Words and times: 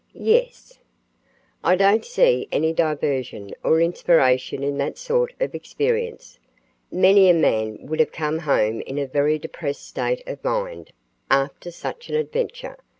"Yes." 0.15 0.79
"I 1.63 1.75
don't 1.75 2.03
see 2.03 2.47
any 2.51 2.73
diversion 2.73 3.51
or 3.63 3.79
inspiration 3.79 4.63
in 4.63 4.79
that 4.79 4.97
sort 4.97 5.35
of 5.39 5.53
experience. 5.53 6.39
Many 6.91 7.29
a 7.29 7.35
man 7.35 7.77
would 7.85 7.99
have 7.99 8.11
come 8.11 8.39
home 8.39 8.81
in 8.87 8.97
a 8.97 9.05
very 9.05 9.37
depressed 9.37 9.87
state 9.87 10.27
of 10.27 10.43
mind 10.43 10.91
after 11.29 11.69
such 11.69 12.09
an 12.09 12.15
adventure. 12.15 12.77